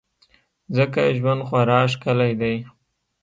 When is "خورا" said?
1.47-1.79